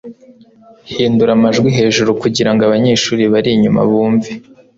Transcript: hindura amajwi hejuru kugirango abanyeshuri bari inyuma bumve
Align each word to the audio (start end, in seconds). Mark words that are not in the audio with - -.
hindura 0.91 1.31
amajwi 1.37 1.69
hejuru 1.77 2.09
kugirango 2.21 2.61
abanyeshuri 2.63 3.23
bari 3.33 3.49
inyuma 3.55 3.81
bumve 3.89 4.31